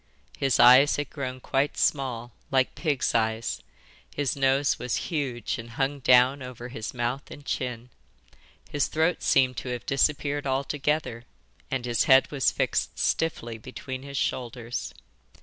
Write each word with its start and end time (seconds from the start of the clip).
His 0.39 0.59
eyes 0.59 0.95
had 0.95 1.11
grown 1.11 1.39
quite 1.39 1.77
small, 1.77 2.31
like 2.49 2.73
pigs' 2.73 3.13
eyes, 3.13 3.61
his 4.11 4.35
nose 4.35 4.79
was 4.79 4.95
huge 5.11 5.59
and 5.59 5.69
hung 5.77 5.99
down 5.99 6.41
over 6.41 6.69
his 6.69 6.91
mouth 6.91 7.29
and 7.29 7.45
chin, 7.45 7.91
his 8.67 8.87
throat 8.87 9.21
seemed 9.21 9.57
to 9.57 9.69
have 9.69 9.85
disappeared 9.85 10.47
altogether, 10.47 11.25
and 11.69 11.85
his 11.85 12.05
head 12.05 12.31
was 12.31 12.49
fixed 12.51 12.97
stiffly 12.97 13.59
between 13.59 14.01
his 14.01 14.17
shoulders. 14.17 14.91